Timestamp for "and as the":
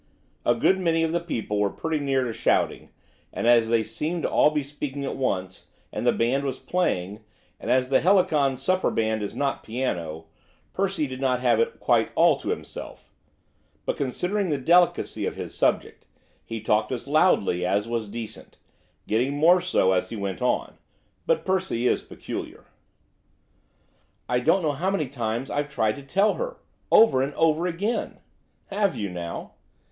7.59-7.99